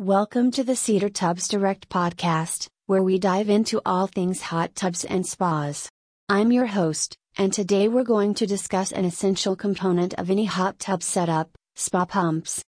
[0.00, 5.04] Welcome to the Cedar Tubs Direct podcast, where we dive into all things hot tubs
[5.04, 5.88] and spas.
[6.28, 10.80] I'm your host, and today we're going to discuss an essential component of any hot
[10.80, 12.60] tub setup spa pumps.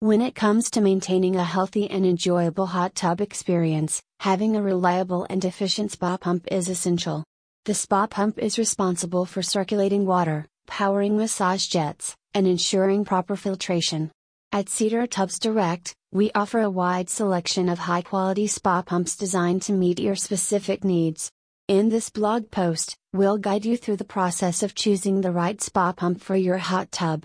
[0.00, 5.26] When it comes to maintaining a healthy and enjoyable hot tub experience, having a reliable
[5.30, 7.24] and efficient spa pump is essential.
[7.64, 14.10] The spa pump is responsible for circulating water, powering massage jets, and ensuring proper filtration.
[14.52, 19.60] At Cedar Tubs Direct, we offer a wide selection of high quality spa pumps designed
[19.60, 21.30] to meet your specific needs.
[21.68, 25.92] In this blog post, we'll guide you through the process of choosing the right spa
[25.92, 27.24] pump for your hot tub.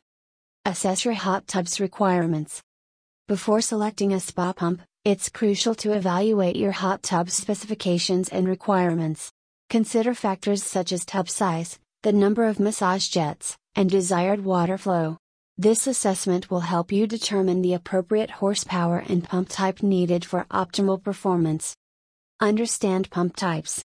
[0.66, 2.62] Assess your hot tub's requirements.
[3.30, 9.32] Before selecting a spa pump, it's crucial to evaluate your hot tub's specifications and requirements.
[9.70, 15.18] Consider factors such as tub size, the number of massage jets, and desired water flow.
[15.58, 21.04] This assessment will help you determine the appropriate horsepower and pump type needed for optimal
[21.04, 21.76] performance.
[22.40, 23.84] Understand pump types.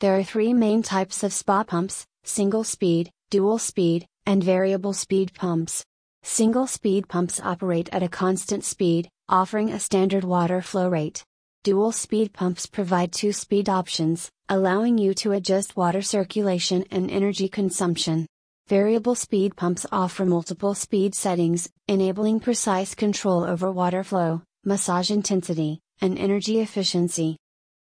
[0.00, 5.34] There are three main types of spa pumps single speed, dual speed, and variable speed
[5.34, 5.84] pumps.
[6.22, 11.22] Single speed pumps operate at a constant speed, offering a standard water flow rate.
[11.64, 17.48] Dual speed pumps provide two speed options, allowing you to adjust water circulation and energy
[17.48, 18.26] consumption.
[18.68, 25.80] Variable speed pumps offer multiple speed settings, enabling precise control over water flow, massage intensity,
[26.00, 27.36] and energy efficiency.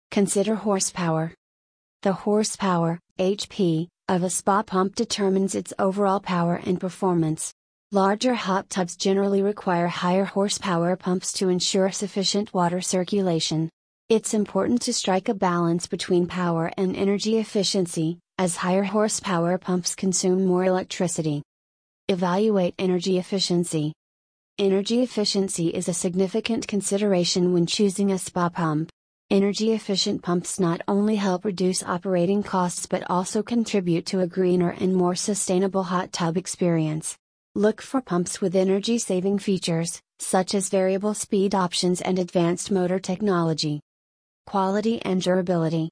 [0.09, 1.35] Consider horsepower.
[2.01, 7.53] The horsepower, HP, of a spa pump determines its overall power and performance.
[7.91, 13.69] Larger hot tubs generally require higher horsepower pumps to ensure sufficient water circulation.
[14.09, 19.93] It's important to strike a balance between power and energy efficiency, as higher horsepower pumps
[19.93, 21.43] consume more electricity.
[22.07, 23.93] Evaluate energy efficiency.
[24.57, 28.89] Energy efficiency is a significant consideration when choosing a spa pump.
[29.29, 34.71] Energy efficient pumps not only help reduce operating costs but also contribute to a greener
[34.79, 37.15] and more sustainable hot tub experience.
[37.55, 42.99] Look for pumps with energy saving features, such as variable speed options and advanced motor
[42.99, 43.79] technology.
[44.47, 45.89] Quality and durability.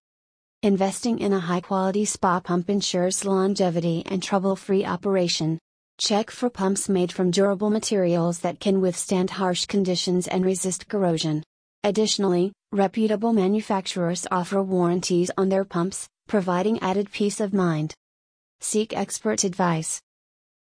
[0.63, 5.57] Investing in a high quality spa pump ensures longevity and trouble free operation.
[5.97, 11.41] Check for pumps made from durable materials that can withstand harsh conditions and resist corrosion.
[11.83, 17.95] Additionally, reputable manufacturers offer warranties on their pumps, providing added peace of mind.
[18.59, 19.99] Seek expert advice.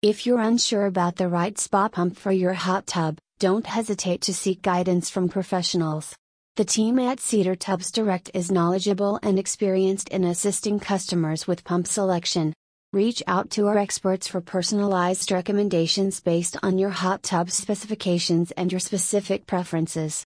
[0.01, 4.33] If you're unsure about the right spa pump for your hot tub, don't hesitate to
[4.33, 6.15] seek guidance from professionals.
[6.59, 11.87] The team at Cedar Tubs Direct is knowledgeable and experienced in assisting customers with pump
[11.87, 12.51] selection.
[12.91, 18.73] Reach out to our experts for personalized recommendations based on your hot tub specifications and
[18.73, 20.25] your specific preferences.